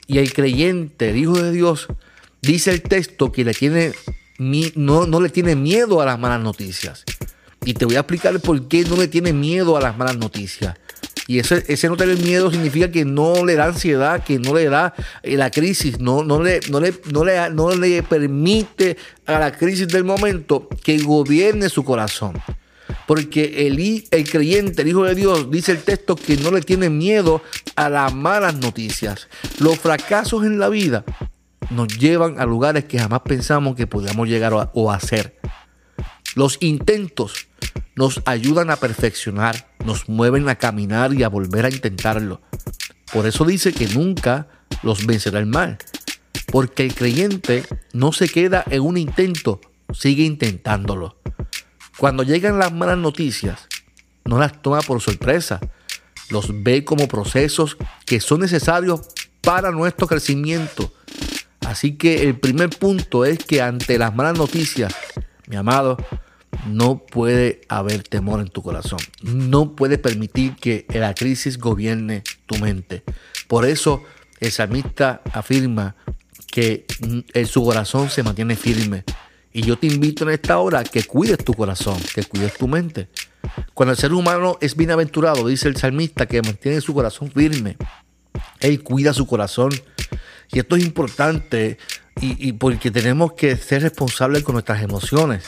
Y 0.05 0.19
el 0.19 0.33
creyente, 0.33 1.09
el 1.09 1.17
Hijo 1.17 1.41
de 1.41 1.51
Dios, 1.51 1.87
dice 2.43 2.71
el 2.71 2.81
texto 2.81 3.31
que 3.31 3.43
le 3.43 3.53
tiene, 3.53 3.93
no, 4.37 5.07
no 5.07 5.21
le 5.21 5.29
tiene 5.29 5.55
miedo 5.55 6.01
a 6.01 6.05
las 6.05 6.19
malas 6.19 6.41
noticias. 6.41 7.03
Y 7.65 7.73
te 7.73 7.85
voy 7.85 7.95
a 7.95 7.99
explicar 7.99 8.37
por 8.41 8.67
qué 8.67 8.83
no 8.83 8.97
le 8.97 9.07
tiene 9.07 9.31
miedo 9.31 9.77
a 9.77 9.81
las 9.81 9.97
malas 9.97 10.17
noticias. 10.17 10.75
Y 11.25 11.39
ese, 11.39 11.63
ese 11.69 11.87
no 11.87 11.95
tener 11.95 12.17
miedo 12.17 12.51
significa 12.51 12.91
que 12.91 13.05
no 13.05 13.45
le 13.45 13.55
da 13.55 13.65
ansiedad, 13.67 14.21
que 14.21 14.39
no 14.39 14.53
le 14.53 14.65
da 14.65 14.93
eh, 15.23 15.37
la 15.37 15.49
crisis, 15.49 15.99
no, 16.01 16.21
no, 16.21 16.43
le, 16.43 16.59
no, 16.69 16.81
le, 16.81 16.93
no, 17.13 17.23
le, 17.23 17.49
no 17.49 17.73
le 17.73 18.03
permite 18.03 18.97
a 19.25 19.39
la 19.39 19.53
crisis 19.53 19.87
del 19.87 20.03
momento 20.03 20.67
que 20.83 20.97
gobierne 20.97 21.69
su 21.69 21.85
corazón. 21.85 22.33
Porque 23.07 23.67
el, 23.67 24.05
el 24.11 24.29
creyente, 24.29 24.81
el 24.81 24.89
Hijo 24.89 25.05
de 25.05 25.15
Dios, 25.15 25.49
dice 25.49 25.71
el 25.71 25.81
texto 25.81 26.17
que 26.17 26.35
no 26.35 26.51
le 26.51 26.59
tiene 26.59 26.89
miedo 26.89 27.41
a 27.77 27.89
las 27.89 28.13
malas 28.13 28.55
noticias. 28.55 29.29
Los 29.59 29.79
fracasos 29.79 30.45
en 30.45 30.59
la 30.59 30.67
vida 30.67 31.05
nos 31.73 31.87
llevan 31.97 32.39
a 32.39 32.45
lugares 32.45 32.85
que 32.85 32.99
jamás 32.99 33.21
pensamos 33.21 33.75
que 33.75 33.87
podíamos 33.87 34.27
llegar 34.27 34.53
o 34.73 34.91
hacer. 34.91 35.39
Los 36.35 36.57
intentos 36.61 37.47
nos 37.95 38.21
ayudan 38.25 38.71
a 38.71 38.77
perfeccionar, 38.77 39.67
nos 39.85 40.09
mueven 40.09 40.49
a 40.49 40.55
caminar 40.55 41.13
y 41.13 41.23
a 41.23 41.29
volver 41.29 41.65
a 41.65 41.69
intentarlo. 41.69 42.41
Por 43.11 43.27
eso 43.27 43.45
dice 43.45 43.73
que 43.73 43.87
nunca 43.87 44.47
los 44.81 45.05
vencerá 45.05 45.39
el 45.39 45.45
mal. 45.45 45.77
Porque 46.51 46.83
el 46.83 46.93
creyente 46.93 47.63
no 47.93 48.11
se 48.11 48.27
queda 48.27 48.63
en 48.69 48.81
un 48.81 48.97
intento, 48.97 49.61
sigue 49.93 50.23
intentándolo. 50.23 51.17
Cuando 51.97 52.23
llegan 52.23 52.59
las 52.59 52.73
malas 52.73 52.97
noticias, 52.97 53.67
no 54.25 54.39
las 54.39 54.61
toma 54.61 54.81
por 54.81 55.01
sorpresa, 55.01 55.59
los 56.29 56.63
ve 56.63 56.83
como 56.83 57.07
procesos 57.07 57.77
que 58.05 58.19
son 58.19 58.41
necesarios 58.41 59.01
para 59.41 59.71
nuestro 59.71 60.07
crecimiento. 60.07 60.91
Así 61.73 61.95
que 61.95 62.29
el 62.29 62.37
primer 62.37 62.69
punto 62.69 63.25
es 63.25 63.39
que 63.39 63.59
ante 63.59 63.97
las 63.97 64.13
malas 64.13 64.37
noticias, 64.37 64.93
mi 65.47 65.55
amado, 65.55 65.97
no 66.67 66.99
puede 66.99 67.61
haber 67.67 68.03
temor 68.03 68.41
en 68.41 68.49
tu 68.49 68.61
corazón. 68.61 68.99
No 69.23 69.75
puede 69.75 69.97
permitir 69.97 70.55
que 70.55 70.85
la 70.93 71.15
crisis 71.15 71.57
gobierne 71.57 72.21
tu 72.45 72.59
mente. 72.59 73.01
Por 73.47 73.65
eso 73.65 74.03
el 74.39 74.51
salmista 74.51 75.23
afirma 75.33 75.95
que 76.45 76.85
en 77.33 77.47
su 77.47 77.63
corazón 77.63 78.11
se 78.11 78.21
mantiene 78.21 78.55
firme. 78.55 79.03
Y 79.51 79.63
yo 79.63 79.75
te 79.75 79.87
invito 79.87 80.25
en 80.25 80.29
esta 80.29 80.59
hora 80.59 80.83
que 80.83 81.01
cuides 81.05 81.39
tu 81.39 81.55
corazón, 81.55 81.97
que 82.13 82.23
cuides 82.23 82.55
tu 82.55 82.67
mente. 82.67 83.07
Cuando 83.73 83.93
el 83.93 83.97
ser 83.97 84.13
humano 84.13 84.59
es 84.61 84.75
bienaventurado, 84.75 85.47
dice 85.47 85.69
el 85.69 85.77
salmista, 85.77 86.27
que 86.27 86.39
mantiene 86.43 86.81
su 86.81 86.93
corazón 86.93 87.31
firme. 87.31 87.77
Él 88.59 88.83
cuida 88.83 89.11
su 89.11 89.25
corazón. 89.25 89.71
Y 90.51 90.59
esto 90.59 90.75
es 90.75 90.83
importante 90.83 91.77
y, 92.21 92.53
porque 92.53 92.91
tenemos 92.91 93.33
que 93.33 93.55
ser 93.57 93.81
responsables 93.81 94.43
con 94.43 94.53
nuestras 94.53 94.81
emociones. 94.81 95.43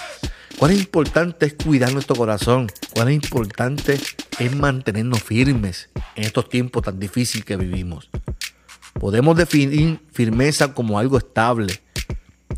Cuán 0.57 0.71
importante 0.71 1.45
es 1.45 1.53
cuidar 1.53 1.93
nuestro 1.93 2.15
corazón. 2.15 2.71
Cuán 2.93 3.11
importante 3.11 3.99
es 4.39 4.55
mantenernos 4.55 5.21
firmes 5.21 5.89
en 6.15 6.23
estos 6.23 6.49
tiempos 6.49 6.83
tan 6.83 6.99
difíciles 6.99 7.45
que 7.45 7.57
vivimos. 7.57 8.09
Podemos 8.93 9.37
definir 9.37 9.99
firmeza 10.11 10.73
como 10.73 10.97
algo 10.97 11.17
estable. 11.17 11.81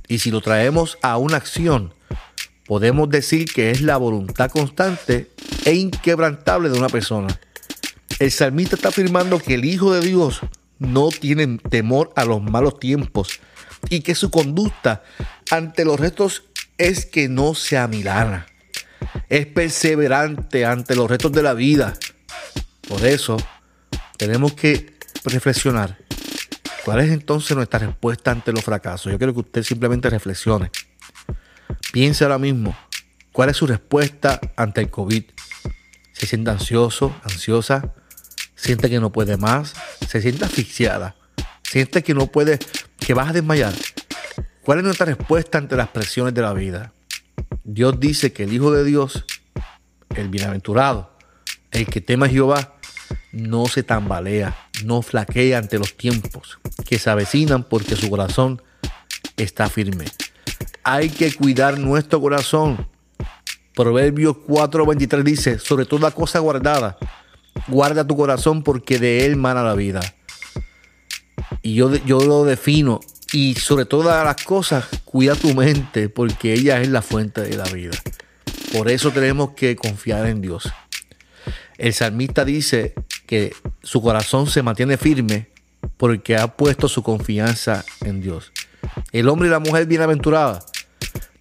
Y 0.08 0.20
si 0.20 0.32
lo 0.32 0.42
traemos 0.42 0.98
a 1.02 1.18
una 1.18 1.38
acción, 1.38 1.94
podemos 2.66 3.10
decir 3.10 3.52
que 3.52 3.72
es 3.72 3.82
la 3.82 3.98
voluntad 3.98 4.52
constante 4.52 5.32
e 5.66 5.74
inquebrantable 5.74 6.70
de 6.70 6.78
una 6.78 6.90
persona. 6.90 7.28
El 8.20 8.32
salmista 8.32 8.76
está 8.76 8.90
afirmando 8.90 9.40
que 9.40 9.56
el 9.56 9.66
Hijo 9.66 9.94
de 9.94 10.02
Dios 10.02 10.42
no 10.80 11.10
tiene 11.10 11.58
temor 11.70 12.12
a 12.16 12.26
los 12.26 12.42
malos 12.42 12.80
tiempos 12.80 13.40
y 13.90 14.02
que 14.02 14.16
su 14.16 14.30
conducta 14.30 15.04
ante 15.52 15.86
los 15.86 16.00
restos 16.00 16.44
es 16.78 17.06
que 17.06 17.30
no 17.30 17.56
se 17.56 17.78
amilana. 17.78 18.48
Es 19.30 19.46
perseverante 19.46 20.66
ante 20.66 20.96
los 20.96 21.10
retos 21.10 21.32
de 21.32 21.44
la 21.44 21.54
vida. 21.54 21.94
Por 22.88 23.06
eso 23.06 23.38
tenemos 24.18 24.54
que 24.54 24.98
reflexionar. 25.26 25.98
¿Cuál 26.86 27.02
es 27.02 27.12
entonces 27.12 27.56
nuestra 27.56 27.80
respuesta 27.80 28.32
ante 28.32 28.54
los 28.54 28.64
fracasos? 28.64 29.12
Yo 29.12 29.18
quiero 29.18 29.34
que 29.34 29.42
usted 29.42 29.64
simplemente 29.64 30.10
reflexione. 30.10 30.72
Piense 31.92 32.24
ahora 32.24 32.38
mismo, 32.38 32.78
¿cuál 33.32 33.50
es 33.50 33.58
su 33.58 33.68
respuesta 33.68 34.40
ante 34.56 34.82
el 34.82 34.90
COVID? 34.90 35.24
¿Se 36.14 36.28
siente 36.28 36.50
ansioso, 36.50 37.14
ansiosa? 37.24 37.94
¿Siente 38.58 38.90
que 38.90 39.00
no 39.00 39.12
puede 39.12 39.38
más? 39.38 39.74
¿Se 40.10 40.20
siente 40.20 40.44
asfixiada? 40.44 41.16
¿Siente 41.62 42.04
que 42.04 42.14
no 42.14 42.28
puede, 42.28 42.58
que 43.00 43.14
vas 43.14 43.30
a 43.30 43.34
desmayar? 43.34 43.74
¿Cuál 44.64 44.80
es 44.80 44.84
nuestra 44.84 45.06
respuesta 45.06 45.60
ante 45.60 45.78
las 45.78 45.90
presiones 45.90 46.34
de 46.34 46.42
la 46.42 46.54
vida? 46.54 46.92
Dios 47.64 48.00
dice 48.00 48.34
que 48.34 48.44
el 48.44 48.54
Hijo 48.54 48.72
de 48.72 48.84
Dios, 48.84 49.26
el 50.16 50.30
bienaventurado, 50.30 51.16
el 51.72 51.86
que 51.86 52.02
teme 52.02 52.26
a 52.26 52.30
Jehová, 52.30 52.74
no 53.32 53.68
se 53.68 53.84
tambalea, 53.84 54.58
no 54.84 55.04
flaquea 55.04 55.60
ante 55.60 55.78
los 55.78 55.96
tiempos 55.96 56.60
que 56.86 56.98
se 56.98 57.10
avecinan 57.10 57.64
porque 57.64 57.96
su 57.96 58.10
corazón 58.10 58.62
está 59.38 59.70
firme. 59.70 60.06
Hay 60.84 61.10
que 61.10 61.32
cuidar 61.34 61.78
nuestro 61.78 62.20
corazón. 62.20 62.90
Proverbios 63.76 64.38
4:23 64.48 65.24
dice, 65.24 65.60
sobre 65.60 65.86
toda 65.86 66.10
cosa 66.10 66.40
guardada, 66.40 66.98
guarda 67.68 68.06
tu 68.06 68.16
corazón 68.16 68.64
porque 68.64 69.00
de 69.00 69.26
él 69.26 69.36
mana 69.36 69.64
la 69.64 69.74
vida. 69.74 70.02
Y 71.62 71.76
yo, 71.76 71.96
yo 72.06 72.20
lo 72.20 72.44
defino 72.44 73.00
Y 73.32 73.56
sobre 73.56 73.86
todas 73.86 74.24
las 74.24 74.44
cosas, 74.44 74.86
cuida 75.06 75.36
tu 75.36 75.54
mente 75.54 76.10
porque 76.10 76.54
ella 76.54 76.82
es 76.82 76.90
la 76.90 77.02
fuente 77.02 77.42
de 77.42 77.58
la 77.58 77.66
vida. 77.66 77.98
Por 78.74 78.90
eso 78.90 79.12
tenemos 79.12 79.52
que 79.52 79.76
confiar 79.76 80.26
en 80.28 80.42
Dios. 80.42 80.72
El 81.78 81.94
salmista 81.94 82.46
dice 82.46 82.94
que 83.26 83.54
su 83.84 84.02
corazón 84.02 84.48
se 84.48 84.64
mantiene 84.64 84.98
firme 84.98 85.48
porque 85.98 86.38
ha 86.38 86.56
puesto 86.56 86.88
su 86.88 87.04
confianza 87.04 87.84
en 88.02 88.22
Dios. 88.22 88.52
El 89.12 89.30
hombre 89.30 89.48
y 89.48 89.52
la 89.52 89.60
mujer 89.60 89.86
bienaventurada 89.86 90.64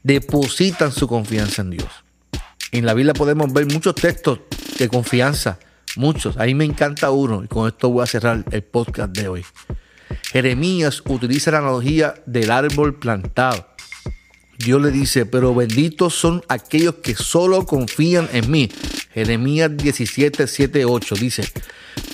depositan 0.02 0.92
su 0.92 1.08
confianza 1.08 1.62
en 1.62 1.70
Dios. 1.70 1.88
En 2.72 2.86
la 2.86 2.94
Biblia 2.94 3.14
podemos 3.14 3.52
ver 3.52 3.66
muchos 3.72 3.94
textos 3.94 4.40
de 4.78 4.88
confianza, 4.88 5.58
muchos. 5.96 6.36
A 6.36 6.44
mí 6.44 6.54
me 6.54 6.64
encanta 6.64 7.10
uno 7.10 7.42
y 7.44 7.48
con 7.48 7.68
esto 7.68 7.90
voy 7.90 8.02
a 8.02 8.06
cerrar 8.06 8.44
el 8.50 8.62
podcast 8.62 9.12
de 9.16 9.28
hoy. 9.28 9.44
Jeremías 10.30 11.02
utiliza 11.06 11.50
la 11.50 11.58
analogía 11.58 12.14
del 12.26 12.50
árbol 12.50 12.98
plantado. 12.98 13.66
Dios 14.58 14.80
le 14.80 14.90
dice, 14.90 15.26
pero 15.26 15.54
benditos 15.54 16.14
son 16.14 16.42
aquellos 16.48 16.96
que 16.96 17.14
solo 17.14 17.66
confían 17.66 18.28
en 18.32 18.50
mí. 18.50 18.70
Jeremías 19.12 19.76
17, 19.76 20.46
7, 20.46 20.84
8 20.84 21.14
dice, 21.16 21.44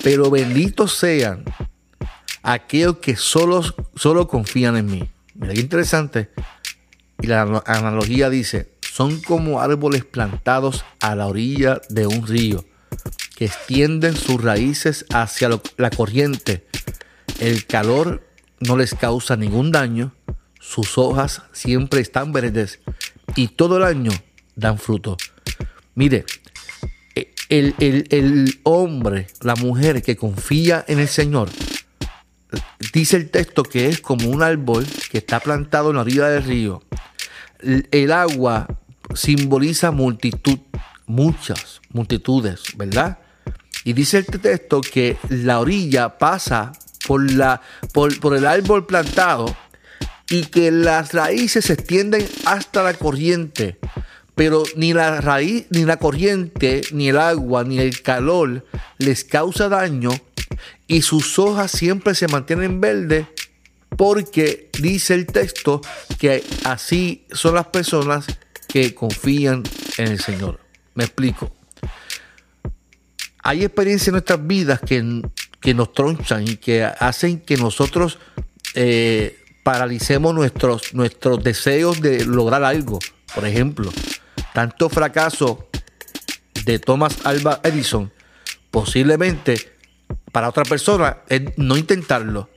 pero 0.02 0.30
benditos 0.30 0.96
sean 0.96 1.44
aquellos 2.42 2.98
que 2.98 3.16
solo, 3.16 3.62
solo 3.94 4.26
confían 4.26 4.76
en 4.76 4.86
mí. 4.86 5.08
Mira 5.34 5.54
qué 5.54 5.60
interesante. 5.60 6.30
Y 7.20 7.28
la 7.28 7.62
analogía 7.66 8.28
dice, 8.28 8.72
son 8.80 9.20
como 9.20 9.60
árboles 9.60 10.04
plantados 10.04 10.84
a 11.00 11.14
la 11.14 11.26
orilla 11.26 11.80
de 11.88 12.06
un 12.06 12.26
río, 12.26 12.64
que 13.42 13.46
extienden 13.46 14.16
sus 14.16 14.40
raíces 14.40 15.04
hacia 15.10 15.50
la 15.76 15.90
corriente 15.90 16.64
el 17.40 17.66
calor 17.66 18.24
no 18.60 18.76
les 18.76 18.94
causa 18.94 19.34
ningún 19.34 19.72
daño, 19.72 20.14
sus 20.60 20.96
hojas 20.96 21.42
siempre 21.50 22.00
están 22.00 22.32
verdes 22.32 22.78
y 23.34 23.48
todo 23.48 23.78
el 23.78 23.82
año 23.82 24.12
dan 24.54 24.78
fruto. 24.78 25.16
Mire, 25.96 26.24
el, 27.48 27.74
el, 27.80 28.60
hombre, 28.62 29.26
la 29.40 29.56
mujer 29.56 30.02
que 30.02 30.16
confía 30.16 30.84
en 30.86 31.00
el 31.00 31.08
Señor, 31.08 31.50
dice 32.92 33.16
el 33.16 33.28
texto 33.28 33.64
que 33.64 33.88
es 33.88 34.00
como 34.00 34.28
un 34.28 34.44
árbol 34.44 34.86
que 35.10 35.18
está 35.18 35.40
plantado 35.40 35.90
en 35.90 35.96
la 35.96 36.02
orilla 36.02 36.28
del 36.28 36.44
río. 36.44 36.84
El 37.90 38.12
agua 38.12 38.68
simboliza 39.16 39.90
multitud, 39.90 40.60
muchas 41.06 41.80
multitudes, 41.90 42.62
¿verdad? 42.76 43.18
Y 43.84 43.92
dice 43.92 44.18
el 44.18 44.26
texto 44.26 44.80
que 44.80 45.16
la 45.28 45.60
orilla 45.60 46.18
pasa 46.18 46.72
por, 47.06 47.30
la, 47.30 47.60
por, 47.92 48.36
el 48.36 48.46
árbol 48.46 48.86
plantado 48.86 49.56
y 50.28 50.44
que 50.44 50.70
las 50.70 51.12
raíces 51.12 51.66
se 51.66 51.74
extienden 51.74 52.26
hasta 52.44 52.82
la 52.82 52.94
corriente. 52.94 53.78
Pero 54.34 54.62
ni 54.76 54.94
la 54.94 55.20
raíz, 55.20 55.66
ni 55.70 55.84
la 55.84 55.98
corriente, 55.98 56.82
ni 56.92 57.08
el 57.08 57.18
agua, 57.18 57.64
ni 57.64 57.78
el 57.78 58.00
calor 58.02 58.64
les 58.98 59.24
causa 59.24 59.68
daño 59.68 60.10
y 60.86 61.02
sus 61.02 61.38
hojas 61.38 61.70
siempre 61.70 62.14
se 62.14 62.28
mantienen 62.28 62.80
verdes 62.80 63.26
porque 63.96 64.70
dice 64.80 65.14
el 65.14 65.26
texto 65.26 65.80
que 66.18 66.42
así 66.64 67.26
son 67.30 67.56
las 67.56 67.66
personas 67.66 68.26
que 68.68 68.94
confían 68.94 69.62
en 69.98 70.08
el 70.08 70.20
Señor. 70.20 70.60
Me 70.94 71.04
explico. 71.04 71.61
Hay 73.42 73.64
experiencias 73.64 74.08
en 74.08 74.12
nuestras 74.12 74.46
vidas 74.46 74.80
que 74.80 75.22
que 75.62 75.72
nos 75.72 75.92
tronchan 75.94 76.46
y 76.46 76.56
que 76.56 76.84
hacen 76.84 77.40
que 77.40 77.56
nosotros 77.56 78.18
eh, 78.74 79.38
paralicemos 79.62 80.34
nuestros, 80.34 80.92
nuestros 80.92 81.42
deseos 81.42 82.00
de 82.02 82.26
lograr 82.26 82.64
algo. 82.64 82.98
Por 83.32 83.46
ejemplo, 83.46 83.90
tanto 84.52 84.90
fracaso 84.90 85.68
de 86.64 86.80
Thomas 86.80 87.24
Alba 87.24 87.60
Edison, 87.62 88.12
posiblemente 88.70 89.72
para 90.32 90.48
otra 90.48 90.64
persona 90.64 91.18
es 91.28 91.42
no 91.56 91.76
intentarlo. 91.76 92.50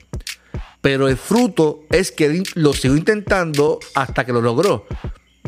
Pero 0.80 1.08
el 1.08 1.16
fruto 1.16 1.84
es 1.90 2.10
que 2.10 2.42
lo 2.54 2.72
sigo 2.72 2.96
intentando 2.96 3.78
hasta 3.94 4.24
que 4.24 4.32
lo 4.32 4.40
logró. 4.40 4.86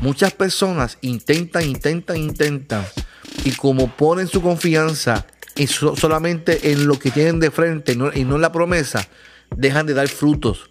Muchas 0.00 0.32
personas 0.32 0.98
intentan, 1.00 1.64
intentan, 1.64 2.16
intentan. 2.16 2.84
Y 3.44 3.52
como 3.52 3.88
ponen 3.96 4.28
su 4.28 4.40
confianza 4.40 5.26
y 5.56 5.66
solamente 5.66 6.72
en 6.72 6.86
lo 6.86 6.98
que 6.98 7.10
tienen 7.10 7.40
de 7.40 7.50
frente 7.50 7.92
y 7.92 7.96
no 7.96 8.12
en 8.12 8.40
la 8.40 8.52
promesa, 8.52 9.06
dejan 9.56 9.86
de 9.86 9.94
dar 9.94 10.08
frutos, 10.08 10.70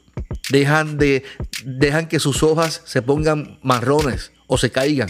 dejan, 0.50 0.98
de, 0.98 1.24
dejan 1.66 2.08
que 2.08 2.20
sus 2.20 2.42
hojas 2.44 2.82
se 2.86 3.02
pongan 3.02 3.60
marrones 3.64 4.32
o 4.48 4.58
se 4.58 4.72
caigan. 4.72 5.10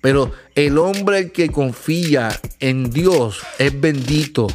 Pero 0.00 0.32
el 0.56 0.78
hombre 0.78 1.30
que 1.30 1.48
confía 1.50 2.40
en 2.58 2.90
Dios 2.90 3.40
es 3.58 3.80
bendito 3.80 4.48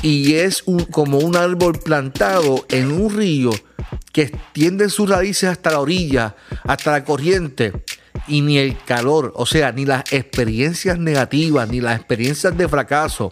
y 0.00 0.34
es 0.34 0.64
como 0.90 1.18
un 1.18 1.36
árbol 1.36 1.78
plantado 1.78 2.64
en 2.70 2.90
un 2.90 3.14
río 3.14 3.50
que 4.12 4.22
extiende 4.22 4.88
sus 4.88 5.08
raíces 5.10 5.50
hasta 5.50 5.72
la 5.72 5.80
orilla, 5.80 6.34
hasta 6.64 6.92
la 6.92 7.04
corriente 7.04 7.72
y 8.28 8.42
ni 8.42 8.58
el 8.58 8.76
calor, 8.78 9.32
o 9.36 9.46
sea, 9.46 9.72
ni 9.72 9.84
las 9.84 10.12
experiencias 10.12 10.98
negativas, 10.98 11.68
ni 11.68 11.80
las 11.80 11.96
experiencias 11.96 12.56
de 12.56 12.68
fracaso 12.68 13.30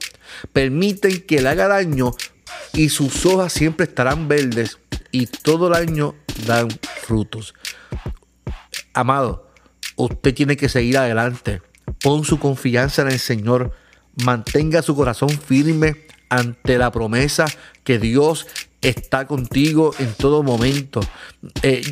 permiten 0.53 1.23
que 1.23 1.41
le 1.41 1.49
haga 1.49 1.69
daño 1.69 2.13
y 2.73 2.89
sus 2.89 3.25
hojas 3.27 3.53
siempre 3.53 3.87
estarán 3.87 4.29
verdes 4.29 4.79
y 5.11 5.27
todo 5.27 5.69
el 5.69 5.75
año 5.75 6.15
dan 6.47 6.69
frutos. 7.03 7.55
Amado, 8.93 9.51
usted 9.97 10.35
tiene 10.35 10.57
que 10.57 10.69
seguir 10.69 10.99
adelante. 10.99 11.63
Pon 12.03 12.25
su 12.25 12.39
confianza 12.39 13.03
en 13.03 13.09
el 13.09 13.19
Señor. 13.19 13.73
Mantenga 14.25 14.83
su 14.83 14.95
corazón 14.95 15.31
firme 15.31 16.07
ante 16.29 16.79
la 16.79 16.91
promesa 16.91 17.47
que 17.83 17.99
Dios 17.99 18.47
está 18.85 19.27
contigo 19.27 19.95
en 19.99 20.13
todo 20.15 20.43
momento. 20.43 21.01
Eh, 21.63 21.83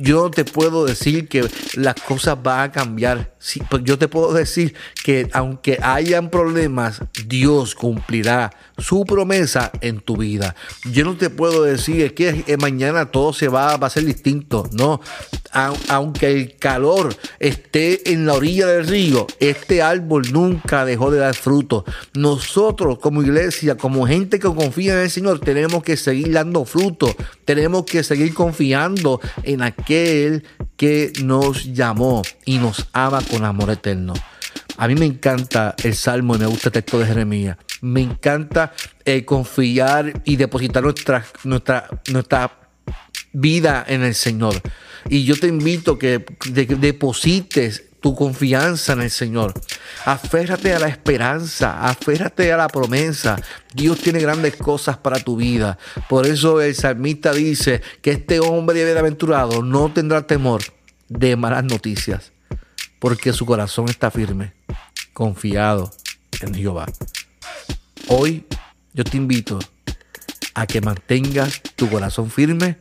yo 0.00 0.30
te 0.30 0.44
puedo 0.44 0.84
decir 0.84 1.28
que 1.28 1.48
las 1.74 1.94
cosas 1.96 2.40
van 2.42 2.60
a 2.60 2.72
cambiar. 2.72 3.32
Pues 3.68 3.82
yo 3.84 3.98
te 3.98 4.06
puedo 4.06 4.32
decir 4.32 4.74
que 5.02 5.28
aunque 5.32 5.78
hayan 5.82 6.30
problemas, 6.30 7.02
Dios 7.26 7.74
cumplirá 7.74 8.52
su 8.78 9.04
promesa 9.04 9.72
en 9.80 10.00
tu 10.00 10.16
vida. 10.16 10.54
Yo 10.90 11.04
no 11.04 11.16
te 11.16 11.28
puedo 11.28 11.64
decir 11.64 12.14
que 12.14 12.56
mañana 12.58 13.10
todo 13.10 13.32
se 13.32 13.48
va, 13.48 13.74
a 13.74 13.90
ser 13.90 14.04
distinto. 14.04 14.68
No, 14.72 15.00
aunque 15.88 16.30
el 16.30 16.56
calor 16.56 17.14
esté 17.38 18.12
en 18.12 18.26
la 18.26 18.34
orilla 18.34 18.66
del 18.66 18.86
río, 18.86 19.26
este 19.40 19.82
árbol 19.82 20.30
nunca 20.32 20.84
dejó 20.84 21.10
de 21.10 21.18
dar 21.18 21.34
fruto. 21.34 21.84
Nosotros 22.14 22.98
como 22.98 23.22
iglesia, 23.22 23.76
como 23.76 24.06
gente 24.06 24.38
que 24.38 24.48
confía 24.48 24.94
en 24.94 25.00
el 25.00 25.10
Señor, 25.10 25.40
tenemos 25.40 25.82
que 25.82 25.96
seguir 25.96 26.28
fruto. 26.64 27.14
Tenemos 27.44 27.84
que 27.84 28.02
seguir 28.02 28.34
confiando 28.34 29.20
en 29.42 29.62
aquel 29.62 30.44
que 30.76 31.12
nos 31.22 31.72
llamó 31.72 32.22
y 32.44 32.58
nos 32.58 32.88
ama 32.92 33.22
con 33.30 33.44
amor 33.44 33.70
eterno. 33.70 34.14
A 34.76 34.88
mí 34.88 34.94
me 34.94 35.06
encanta 35.06 35.74
el 35.82 35.94
Salmo 35.94 36.34
y 36.34 36.38
me 36.38 36.46
gusta 36.46 36.68
el 36.68 36.72
texto 36.72 36.98
de 36.98 37.06
Jeremías. 37.06 37.56
Me 37.82 38.00
encanta 38.00 38.72
eh, 39.04 39.24
confiar 39.24 40.22
y 40.24 40.36
depositar 40.36 40.82
nuestra, 40.82 41.24
nuestra, 41.44 41.88
nuestra 42.10 42.50
vida 43.32 43.84
en 43.86 44.02
el 44.02 44.14
Señor. 44.14 44.60
Y 45.08 45.24
yo 45.24 45.38
te 45.38 45.48
invito 45.48 45.98
que 45.98 46.24
deposites 46.78 47.84
tu 48.02 48.14
confianza 48.14 48.92
en 48.92 49.00
el 49.00 49.10
Señor. 49.10 49.54
Aférrate 50.04 50.74
a 50.74 50.80
la 50.80 50.88
esperanza, 50.88 51.88
aférrate 51.88 52.52
a 52.52 52.56
la 52.58 52.68
promesa. 52.68 53.40
Dios 53.72 54.00
tiene 54.00 54.18
grandes 54.18 54.56
cosas 54.56 54.98
para 54.98 55.20
tu 55.20 55.36
vida. 55.36 55.78
Por 56.08 56.26
eso 56.26 56.60
el 56.60 56.74
salmista 56.74 57.32
dice 57.32 57.80
que 58.02 58.10
este 58.10 58.40
hombre 58.40 58.84
bienaventurado 58.84 59.62
no 59.62 59.90
tendrá 59.92 60.26
temor 60.26 60.62
de 61.08 61.36
malas 61.36 61.64
noticias, 61.64 62.32
porque 62.98 63.32
su 63.32 63.46
corazón 63.46 63.88
está 63.88 64.10
firme, 64.10 64.52
confiado 65.12 65.90
en 66.40 66.54
Jehová. 66.54 66.86
Hoy 68.08 68.44
yo 68.92 69.04
te 69.04 69.16
invito 69.16 69.60
a 70.54 70.66
que 70.66 70.80
mantengas 70.80 71.62
tu 71.76 71.88
corazón 71.88 72.30
firme 72.30 72.78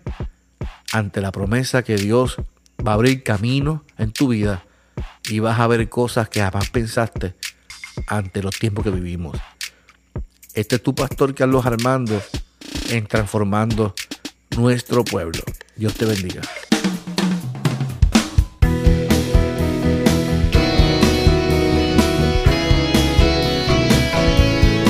ante 0.92 1.22
la 1.22 1.32
promesa 1.32 1.84
que 1.84 1.96
Dios 1.96 2.38
va 2.86 2.94
a 2.94 2.96
abrir 2.96 3.22
camino 3.22 3.86
en 4.00 4.12
tu 4.12 4.30
vida 4.30 4.64
y 5.30 5.40
vas 5.40 5.60
a 5.60 5.68
ver 5.68 5.90
cosas 5.90 6.30
que 6.30 6.42
jamás 6.42 6.70
pensaste 6.70 7.36
ante 8.08 8.42
los 8.42 8.58
tiempos 8.58 8.84
que 8.84 8.92
vivimos. 8.92 9.38
Este 10.54 10.76
es 10.76 10.84
tu 10.84 10.94
pastor 10.94 11.34
Carlos 11.34 11.66
Armando 11.66 12.22
en 12.90 13.08
transformando 13.08 13.96
nuestro 14.58 15.04
pueblo. 15.04 15.42
Dios 15.76 15.94
te 15.94 16.06
bendiga. 16.06 16.42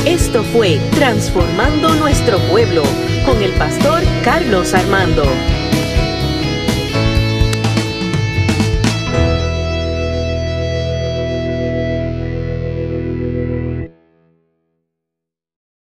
Esto 0.05 0.43
fue 0.45 0.79
Transformando 0.95 1.93
Nuestro 1.95 2.39
Pueblo 2.49 2.83
con 3.25 3.41
el 3.41 3.51
pastor 3.51 4.01
Carlos 4.23 4.73
Armando. 4.73 5.23